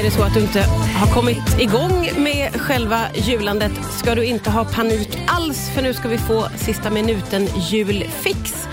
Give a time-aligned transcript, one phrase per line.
[0.00, 0.60] Är det så att du inte
[0.98, 6.08] har kommit igång med själva julandet ska du inte ha panik alls för nu ska
[6.08, 8.66] vi få sista minuten julfix.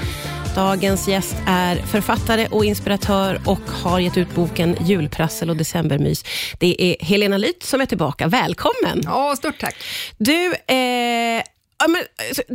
[0.56, 6.24] Dagens gäst är författare och inspiratör och har gett ut boken Julprassel och decembermys.
[6.60, 8.28] Det är Helena Lyth som är tillbaka.
[8.28, 9.02] Välkommen!
[9.04, 9.76] Ja, stort tack.
[10.18, 11.17] Du, eh,
[11.88, 12.04] Ja, men,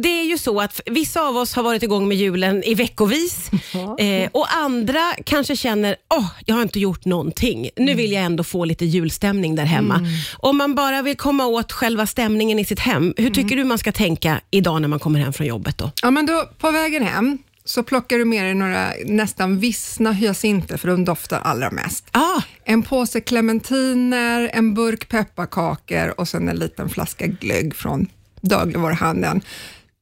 [0.03, 3.51] det är ju så att vissa av oss har varit igång med julen i veckovis
[3.99, 7.71] eh, och andra kanske känner, åh, jag har inte gjort någonting.
[7.77, 9.95] Nu vill jag ändå få lite julstämning där hemma.
[9.95, 10.11] Mm.
[10.39, 13.79] Om man bara vill komma åt själva stämningen i sitt hem, hur tycker du man
[13.79, 15.79] ska tänka idag när man kommer hem från jobbet?
[15.79, 15.91] då?
[16.03, 20.77] Ja, men då, på vägen hem så plockar du med dig några nästan vissna hyacinter,
[20.77, 22.05] för de doftar allra mest.
[22.11, 28.07] Ah, En påse clementiner, en burk pepparkakor och sen en liten flaska glögg från
[28.43, 29.41] dagligvaruhandeln.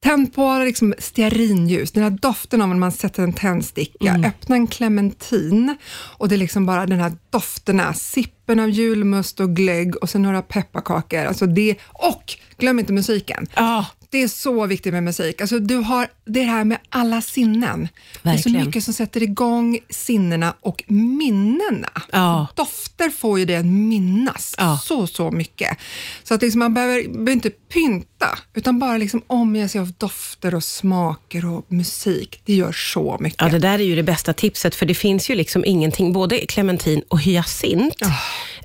[0.03, 4.21] Tänd på liksom stearinljus, den här doften av när man sätter en tändsticka.
[4.25, 5.77] Öppna en clementin
[6.17, 10.21] och det är liksom bara den här dofterna, sippen av julmust och glögg och sen
[10.21, 11.19] några pepparkakor.
[11.19, 12.23] Alltså det, och
[12.57, 13.47] glöm inte musiken.
[13.53, 15.41] ah, Det är så viktigt med musik.
[15.41, 17.87] Alltså, du har det här med alla sinnen.
[18.23, 18.61] Det är Verkligen.
[18.61, 21.89] så mycket som sätter igång sinnena och minnena.
[22.11, 22.47] Ja.
[22.55, 24.79] Dofter får ju det att minnas Ja.
[24.83, 25.77] så, så mycket.
[26.23, 30.55] Så att liksom man behöver, behöver inte pynta, utan bara liksom omge sig av dofter
[30.55, 32.41] och smaker och musik.
[32.45, 33.41] Det gör så mycket.
[33.41, 36.37] ja, det där är ju det bästa tipset för det finns ju liksom ingenting, både
[36.45, 37.95] clementin och hyacint.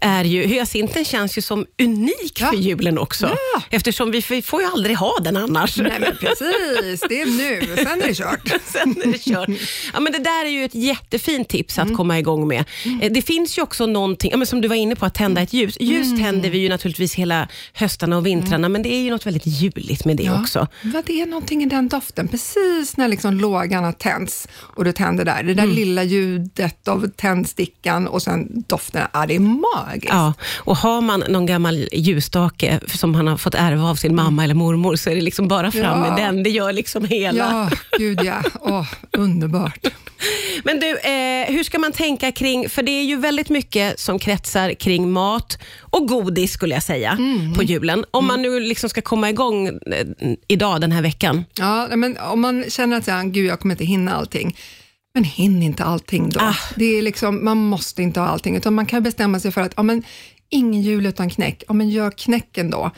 [0.01, 2.47] Är ju, hyacinten känns ju som unik Ja.
[2.47, 3.63] för julen också, Ja.
[3.71, 5.77] eftersom vi, får ju aldrig ha den annars.
[5.77, 8.53] Nej men precis, det är nu, sen är det kört.
[8.65, 9.49] Sen är det kört.
[9.95, 12.65] Ja, men det där är ju ett jättefint tips att komma igång med.
[13.03, 15.41] Eh, Det finns ju också någonting, ja, men som du var inne på, att tända
[15.41, 15.77] ett ljus.
[15.81, 19.47] Ljus tänder vi ju naturligtvis hela höstarna och vintrarna, men det är ju något väldigt
[19.47, 20.67] juligt med det också.
[20.83, 24.93] Vad det är någonting i den doften, precis när liksom lågan har tänts och du
[24.93, 25.43] tänder där.
[25.43, 25.77] Det där Mm.
[25.77, 29.96] lilla ljudet av tändstickan och sen doften, ja, det är magiskt.
[30.09, 34.45] Ja, och har man någon gammal ljusstake som han har fått ärva av sin mamma
[34.45, 35.97] eller mormor, så är det liksom bara fram Ja.
[36.11, 36.43] med den.
[36.43, 37.39] Det gör liksom hela.
[37.39, 38.43] Ja, gud ja.
[38.61, 39.87] Åh, underbart.
[40.65, 44.19] Men du, eh, hur ska man tänka kring, för det är ju väldigt mycket som
[44.19, 47.55] kretsar kring mat och godis skulle jag säga Mm.
[47.55, 48.05] på julen.
[48.11, 49.73] Om man nu liksom ska komma igång eh,
[50.49, 51.45] idag den här veckan.
[51.59, 54.57] Ja, men om man känner att här, gud, jag kommer inte hinna allting,
[55.17, 56.41] men hinn inte allting då.
[56.41, 56.57] Ah.
[56.75, 59.73] Det är liksom, man måste inte ha allting, utan man kan bestämma sig för att
[59.77, 60.03] ja, men,
[60.49, 61.63] ingen jul utan knäck.
[61.69, 62.91] Ja, men gör knäcken då.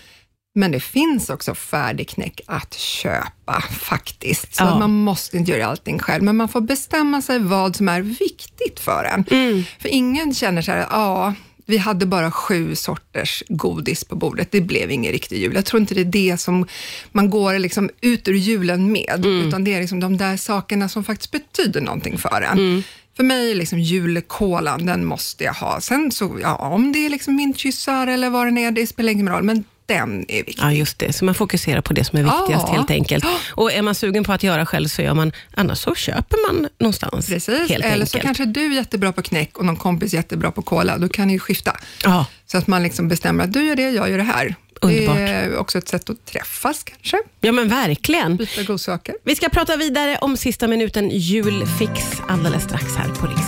[0.54, 4.78] Men det finns också färdig knäck att köpa faktiskt, så Ja.
[4.78, 8.80] man måste inte göra allting själv, men man får bestämma sig vad som är viktigt
[8.80, 9.24] för en.
[9.30, 9.64] Mm.
[9.78, 11.34] För ingen känner så här, ja,
[11.68, 15.54] vi hade bara sju sorters godis på bordet, det blev ingen riktig jul.
[15.54, 16.66] Jag tror inte det är det som
[17.12, 19.48] man går liksom ut ur julen med, Mm.
[19.48, 22.58] utan det är liksom de där sakerna som faktiskt betyder någonting för en.
[22.58, 22.82] Mm.
[23.16, 25.80] För mig är liksom julkolan, den måste jag ha.
[25.80, 29.28] Sen så, ja, om det är liksom mintkyssar eller vad det är, det spelar ingen
[29.28, 30.62] roll, men den är viktig.
[30.62, 31.12] Ja, just det.
[31.12, 32.74] Så man fokuserar på det som är viktigast Ja.
[32.74, 33.24] helt enkelt.
[33.50, 36.68] Och är man sugen på att göra själv så gör man, annars så köper man
[36.78, 37.26] någonstans.
[37.28, 38.10] Precis, eller enkelt.
[38.10, 41.26] så kanske du är jättebra på knäck och någon kompis jättebra på kola, då kan
[41.26, 41.76] ni ju skifta.
[42.04, 44.54] Ja, Så att man liksom bestämmer att du gör det, jag gör det här.
[44.80, 45.16] Underbart.
[45.16, 48.36] Det är också ett sätt att träffas kanske, ja, men verkligen.
[48.36, 49.14] byta godsaker.
[49.24, 53.40] Vi ska prata vidare om sista minuten julfix alldeles strax här på Rix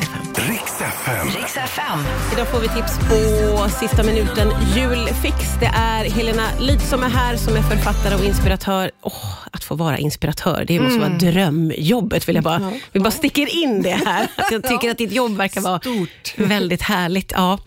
[0.80, 1.26] FM.
[1.26, 1.98] Riks FM.
[2.32, 5.36] Idag får vi tips på sista minuten julfix.
[5.60, 8.90] Det är Helena Lyth som är här, som är författare och inspiratör.
[9.02, 9.12] Åh,
[9.50, 12.28] att få vara inspiratör, det måste vara drömjobbet.
[12.28, 14.28] Vill jag bara, vi bara sticker in det här.
[14.36, 16.34] Att jag tycker att ditt jobb verkar vara Stort.
[16.36, 17.32] väldigt härligt.
[17.34, 17.58] Ja.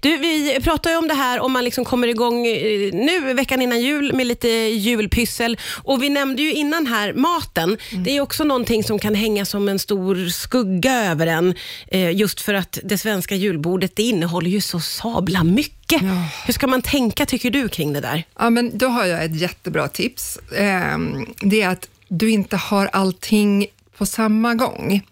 [0.00, 3.62] Du, vi pratar ju om det här om man liksom kommer igång eh, nu, veckan
[3.62, 5.58] innan jul, med lite julpyssel.
[5.84, 7.76] Och vi nämnde ju innan här maten.
[8.04, 11.54] Det är också någonting som kan hänga som en stor skugga över en.
[11.88, 16.02] Eh, just för att det svenska julbordet, det innehåller ju så sabla mycket.
[16.02, 16.28] Ja.
[16.46, 18.24] Hur ska man tänka, tycker du, kring det där?
[18.38, 20.38] Ja, men då har jag ett jättebra tips.
[20.56, 23.66] Ehm, Det är att du inte har allting
[23.98, 25.02] på samma gång.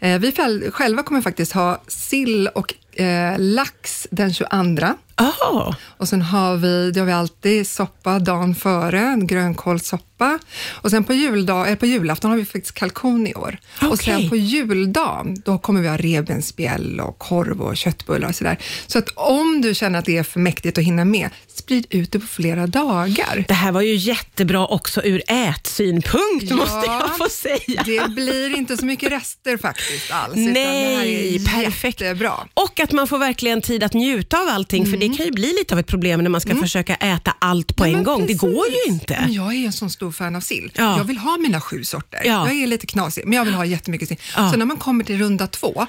[0.00, 0.32] Eh, Vi
[0.72, 4.86] själva kommer faktiskt ha sill och eh, lax den 22.
[5.22, 10.38] Ah, Och sen har vi, det har vi alltid soppa dagen före, grönkålssoppa.
[10.70, 13.58] Och sen på, juldag, eller på julafton har vi faktiskt kalkon i år.
[13.80, 13.96] Och Okej.
[14.20, 18.56] sen på juldagen, då kommer vi ha revbensspjäll och korv och köttbullar och sådär.
[18.86, 22.12] Så att om du känner att det är för mäktigt att hinna med, sprid ut
[22.12, 23.44] det på flera dagar.
[23.48, 26.56] det här var ju jättebra också ur ätsynpunkt, Ja.
[26.56, 27.82] måste jag få säga.
[27.86, 30.36] Det blir inte så mycket rester faktiskt alls.
[30.36, 32.00] utan det här Nej, är perfekt.
[32.00, 32.32] Jättebra.
[32.54, 35.52] Och att man får verkligen tid att njuta av allting, för det kan ju bli
[35.58, 37.92] lite av ett problem när man ska försöka äta allt på Mm.
[37.92, 38.20] Ja, en gång.
[38.20, 38.40] Det precis.
[38.40, 39.18] går ju inte.
[39.20, 40.72] Men jag är en sån stor fan av sill.
[40.74, 40.96] Ja.
[40.98, 42.20] Jag vill ha mina sju sorter.
[42.24, 42.48] Ja.
[42.48, 44.18] Jag är lite knasig, men jag vill ha jättemycket sill.
[44.34, 45.86] Så när man kommer till runda två,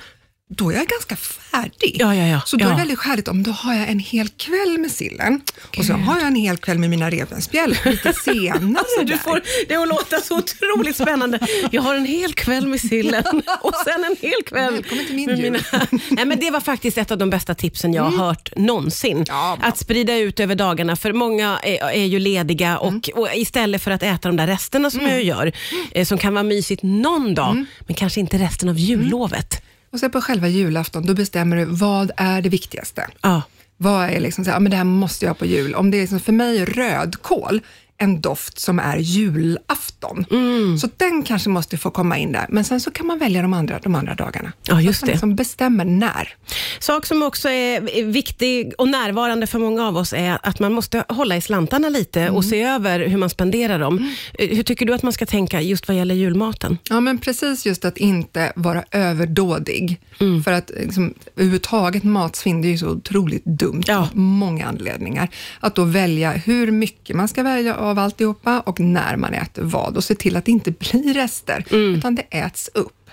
[0.57, 1.95] då är jag ganska färdig.
[1.99, 2.41] Ja, ja, ja.
[2.45, 5.41] Så då är det väldigt skäligt om då har jag en hel kväll med sillen
[5.77, 8.75] och så har jag en hel kväll med mina revbensspjäll lite senare.
[8.79, 11.39] Alltså, du får det att låta så otroligt spännande.
[11.71, 13.23] Jag har en hel kväll med sillen
[13.61, 15.63] och sen en hel kväll Välkommen till min med jul.
[16.09, 19.17] Nej, men Det var faktiskt ett av de bästa tipsen jag har hört någonsin.
[19.17, 19.59] Mm.
[19.61, 23.01] Att sprida ut över dagarna, för många är, är ju lediga och, Mm.
[23.15, 25.51] och istället för att äta de där resterna som jag gör,
[25.91, 27.65] eh, som kan vara mysigt någon dag, Mm.
[27.87, 29.61] men kanske inte resten av jullovet.
[29.91, 33.07] Och sen på själva julafton, då bestämmer du vad är det viktigaste.
[33.21, 33.41] Ja.
[33.77, 35.75] Vad är liksom så här, ja, men det här måste jag ha på jul.
[35.75, 37.61] Om det är liksom, för mig rödkål
[38.01, 40.25] en doft som är julafton.
[40.31, 40.77] Mm.
[40.77, 42.45] Så den kanske måste få komma in där.
[42.49, 44.51] Men sen så kan man välja de andra, de andra dagarna.
[44.63, 45.11] Ja, just det.
[45.11, 46.35] liksom bestämmer när.
[46.79, 51.03] Sak som också är viktig och närvarande för många av oss är att man måste
[51.09, 54.13] hålla i slantarna lite och se över hur man spenderar dem.
[54.33, 56.77] Eh, Hur tycker du att man ska tänka just vad gäller julmaten?
[56.89, 60.01] Ja, men precis just att inte vara överdådig.
[60.19, 60.43] Mm.
[60.43, 63.97] För att liksom, överhuvudtaget matsvinn, det är ju så otroligt dumt Ja.
[63.97, 65.29] av många anledningar.
[65.59, 69.97] Att då välja hur mycket man ska välja av alltihopa och när man äter vad
[69.97, 71.95] och se till att det inte blir rester, Mm.
[71.95, 73.09] utan det äts upp.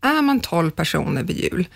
[0.00, 1.66] Är man 12 personer vid jul,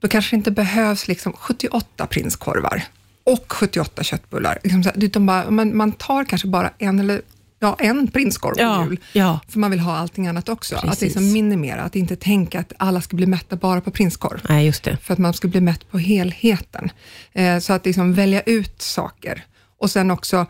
[0.00, 2.82] då kanske det inte behövs liksom 78 prinskorvar
[3.24, 4.58] och 78 köttbullar.
[4.64, 7.22] Liksom utan man, man tar kanske bara en eller
[7.60, 9.00] ja, en prinskorv på Ja, jul.
[9.12, 9.40] ja.
[9.48, 10.76] För man vill ha allting annat också.
[10.76, 11.00] Att Precis.
[11.02, 14.40] liksom minimera, att inte tänka att alla ska bli mätta bara på prinskorv.
[14.48, 14.96] Nej, just det.
[15.02, 16.90] För att man ska bli mätt på helheten.
[17.32, 19.44] Eh, så att liksom välja ut saker.
[19.80, 20.46] Och sen också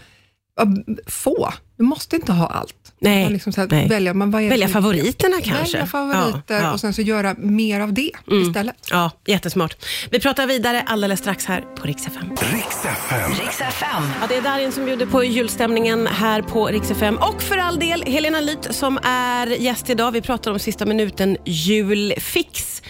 [1.07, 1.53] få.
[1.77, 2.75] Du måste inte ha allt.
[3.01, 3.89] Nej, Utan Liksom så här, nej.
[3.89, 5.77] Välja, men vad är det Välja favoriterna kanske.
[5.77, 6.73] Välja favoriter Ja, ja.
[6.73, 8.77] och sen så göra mer av det istället.
[8.91, 9.77] Ja, jättesmart.
[10.11, 12.29] Vi pratar vidare alldeles strax här på Rix FM.
[12.53, 13.31] Riks FM.
[13.31, 14.03] Riks FM.
[14.21, 17.17] Ja, det är Darin som bjuder på julstämningen här på Rix FM.
[17.17, 20.13] Och för all del, Helena Lyth som är gäst idag.
[20.13, 22.83] Vi pratar om sista minuten julfix.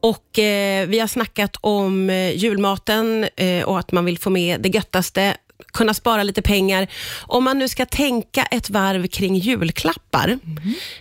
[0.00, 4.60] Och eh, Vi har snackat om eh, julmaten eh, och att man vill få med
[4.60, 5.36] det göttaste
[5.72, 6.86] kunna spara lite pengar.
[7.20, 10.38] Om man nu ska tänka ett varv kring julklappar.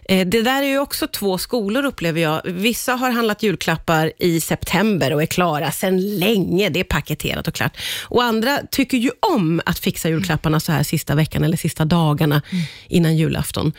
[0.10, 2.42] Eh, det där är ju också två skolor upplever jag.
[2.46, 6.70] Vissa har handlat julklappar i september och är klara sedan länge.
[6.70, 7.78] Det är paketerat och klart.
[8.04, 12.42] Och andra tycker ju om att fixa julklapparna så här sista veckan eller sista dagarna
[12.88, 13.74] innan julafton.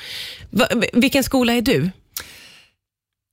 [0.92, 1.90] Vilken skola är du?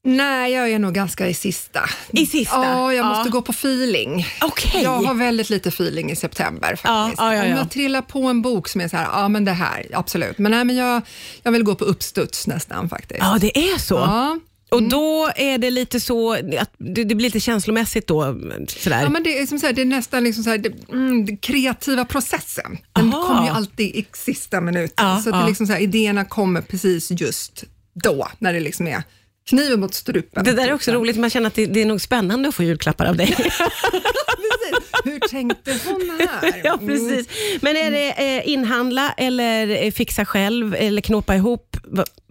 [0.06, 1.90] Nej, jag är nog ganska i sista.
[2.12, 2.56] I sista?
[2.56, 3.10] Ja, jag Ja.
[3.10, 4.26] måste gå på feeling.
[4.42, 4.84] Okej.
[4.84, 6.86] Jag har väldigt lite feeling i september faktiskt.
[6.88, 7.58] Ja, ja, ja, Om ja.
[7.58, 10.38] jag trillar på en bok som är så här, ja men det här, absolut.
[10.38, 11.02] Men nej, men jag,
[11.44, 13.20] jag vill gå på uppstuds nästan faktiskt.
[13.20, 13.96] Ja, det är så.
[13.96, 14.40] Ja.
[14.70, 18.36] Och då är det lite så, att det, blir lite känslomässigt då.
[18.68, 19.02] Sådär.
[19.02, 21.26] Ja, men det, är som så här, det är nästan liksom så här, det, mm,
[21.26, 22.78] den kreativa processen.
[22.94, 25.06] Den kommer ju alltid i sista minuten.
[25.08, 25.42] Ja, så att ja.
[25.42, 27.64] det liksom så här, idéerna kommer precis just
[27.94, 29.04] då, när det liksom är
[29.50, 30.44] kniven mot strupen.
[30.44, 32.64] det där är också roligt, man känner att det, det är nog spännande att få
[32.64, 33.28] julklappar av dig.
[33.38, 34.90] Precis.
[35.04, 36.62] Hur tänkte hon här?
[36.64, 37.28] ja, precis.
[37.62, 41.78] Men är det eh, inhandla eller eh, fixa själv eller knåpa ihop?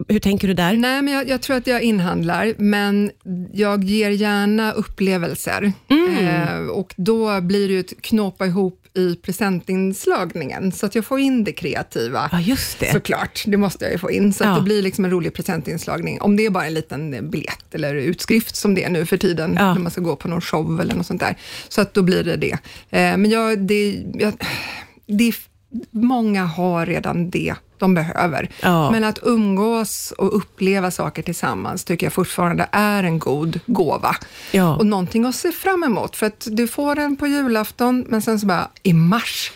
[0.07, 0.73] Hur tänker du där?
[0.73, 3.11] Nej, men jag, jag tror att jag inhandlar, men
[3.53, 5.73] jag ger gärna upplevelser.
[5.89, 6.17] Mm.
[6.27, 11.19] Eh, och då blir det ju ett knåpa ihop i presentinslagningen, så att jag får
[11.19, 12.29] in det kreativa.
[12.31, 12.91] Ja, just det.
[12.91, 14.55] Såklart, det måste jag ju få in, så att Ja.
[14.55, 16.21] det blir liksom en rolig presentinslagning.
[16.21, 19.55] Om det är bara en liten biljett eller utskrift som det är nu för tiden,
[19.59, 19.73] Ja.
[19.73, 21.35] när man ska gå på någon show eller något sånt där.
[21.69, 22.51] Så att då blir det det.
[22.89, 24.33] Eh, men jag, det, jag,
[25.07, 25.33] det
[25.91, 28.49] många har redan det de behöver.
[28.61, 28.91] Ja.
[28.91, 34.15] Men att umgås och uppleva saker tillsammans tycker jag fortfarande är en god gåva.
[34.51, 34.75] Ja.
[34.75, 38.39] Och någonting att se fram emot, för att du får den på julafton, men sen
[38.39, 39.51] så bara i mars,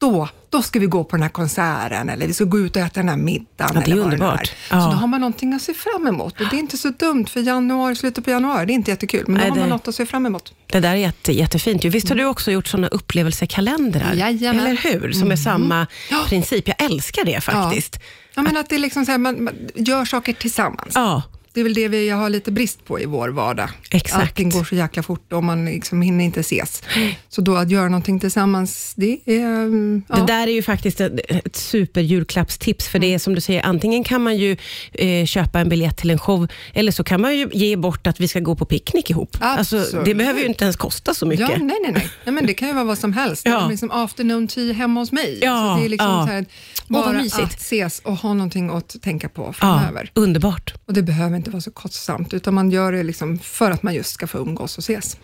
[0.00, 2.82] då, då ska vi gå på den här konserten eller vi ska gå ut och
[2.82, 3.70] äta den här middagen.
[3.74, 4.52] Ja, det är underbart.
[4.70, 4.80] Ja.
[4.80, 6.40] Så då har man någonting att se fram emot.
[6.40, 9.24] Och det är inte så dumt, för januari, slutet på januari, det är inte jättekul,
[9.26, 10.52] men då Nej, har man något att se fram emot.
[10.66, 11.84] Det där är jätte, jättefint.
[11.84, 14.12] Visst har du också gjort såna upplevelsekalendrar?
[14.14, 14.66] Jajamän.
[14.66, 15.12] Eller hur?
[15.12, 16.24] Som är samma Ja.
[16.28, 16.68] princip.
[16.68, 17.98] Jag älskar det faktiskt.
[18.34, 20.92] Ja, men att det är liksom så här, man, man gör saker tillsammans.
[20.94, 21.22] Ja,
[21.56, 23.68] Det är väl det vi har lite brist på i vår vardag.
[23.90, 24.22] Exakt.
[24.22, 26.82] Allting går så jäkla fort och man liksom hinner inte ses.
[27.28, 29.40] Så då att göra någonting tillsammans, det är...
[29.40, 30.16] mm, Ja.
[30.16, 34.04] Det där är ju faktiskt ett, ett superjulklappstips, för det är som du säger, antingen
[34.04, 34.56] kan man ju
[34.92, 38.20] eh, köpa en biljett till en show, eller så kan man ju ge bort att
[38.20, 39.36] vi ska gå på picknick ihop.
[39.40, 41.48] Alltså, det behöver ju inte ens kosta så mycket.
[41.50, 42.34] Ja, nej, nej, nej, nej.
[42.34, 43.42] men Det kan ju vara vad som helst.
[43.46, 43.68] Ja.
[43.68, 45.38] Liksom afternoon tea hemma hos mig.
[45.42, 46.26] Ja, så det är liksom ja.
[46.26, 46.44] så här,
[46.88, 47.42] bara mysigt.
[47.44, 50.10] att ses och ha någonting att tänka på Ja, framöver.
[50.14, 50.74] underbart.
[50.86, 53.94] Och det behöver inte vara så kostsamt, utan man gör det liksom för att man
[53.94, 55.16] just ska få umgås och ses.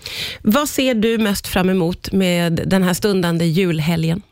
[0.43, 4.23] Vad ser du mest fram emot med den här stundande julhelgen?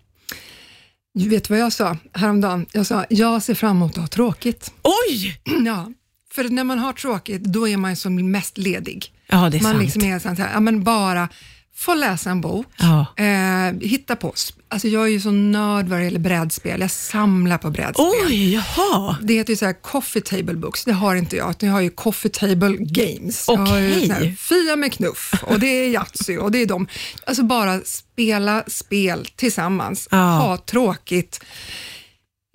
[1.15, 2.67] Vet du vad jag sa häromdagen?
[2.73, 4.73] Jag sa, jag ser fram emot att ha tråkigt.
[4.83, 5.41] Oj!
[5.67, 5.93] Ja,
[6.33, 9.13] för när man har tråkigt, då är man som mest ledig.
[9.27, 9.83] Ja, det är Man sant.
[9.85, 11.29] liksom är så här, ja, men bara
[11.81, 13.07] få läsa en bok, Ja.
[13.17, 14.35] eh, hitta på.
[14.69, 16.81] Alltså jag är ju så nörd vad det gäller brädspel.
[16.81, 18.07] Jag samlar på brädspel.
[18.27, 19.17] Oj, jaha.
[19.23, 21.81] Det heter ju så här coffee table books, det har inte jag, utan jag har
[21.81, 23.45] ju coffee table games.
[23.49, 24.09] Okej.
[24.09, 26.87] här Fia med knuff och det är Yatzy och det är de.
[27.27, 30.17] Alltså bara spela spel tillsammans, Ja.
[30.17, 31.41] ha tråkigt,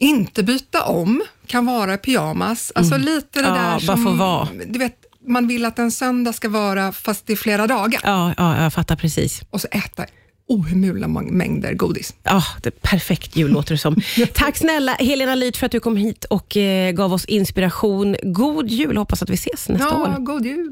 [0.01, 2.71] inte byta om, kan vara pyjamas.
[2.75, 3.55] Alltså lite det Mm.
[3.55, 4.47] Ja, där bara som, få vara.
[4.67, 8.33] du vet, man vill att en söndag ska vara fast det är flera dagar Ja,
[8.37, 9.41] ja, jag fattar precis.
[9.49, 10.05] och så äta
[10.47, 12.13] ohemula mängder godis.
[12.23, 13.95] Ja, det är perfekt jul låter det som.
[14.33, 18.15] Tack snälla Helena Lyth för att du kom hit och eh, gav oss inspiration.
[18.23, 20.19] God jul, hoppas att vi ses nästa Ja, år.
[20.19, 20.63] god jul!